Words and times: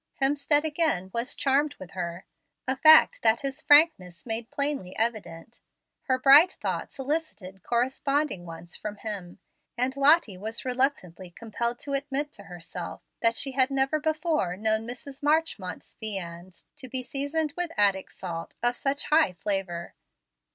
Hemstead 0.19 0.63
again 0.63 1.11
was 1.13 1.35
charmed 1.35 1.75
with 1.75 1.91
her, 1.91 2.25
a 2.67 2.75
fact 2.75 3.21
that 3.21 3.41
his 3.41 3.61
frankness 3.61 4.25
made 4.25 4.49
plainly 4.49 4.95
evident. 4.97 5.61
Her 6.05 6.17
bright 6.17 6.53
thoughts 6.53 6.97
elicited 6.97 7.61
corresponding 7.61 8.43
ones 8.47 8.75
from 8.75 8.95
him, 8.95 9.37
and 9.77 9.95
Lottie 9.95 10.39
was 10.39 10.65
reluctantly 10.65 11.29
compelled 11.29 11.77
to 11.81 11.91
admit 11.93 12.31
to 12.33 12.45
herself 12.45 13.03
that 13.21 13.35
she 13.37 13.51
had 13.51 13.69
never 13.69 13.99
before 13.99 14.57
known 14.57 14.87
Mrs. 14.87 15.21
Marchmont's 15.21 15.95
viands 16.01 16.65
to 16.77 16.89
be 16.89 17.03
seasoned 17.03 17.53
with 17.55 17.69
Attic 17.77 18.09
salt 18.09 18.55
of 18.63 18.75
such 18.75 19.03
high 19.03 19.33
flavor. 19.33 19.93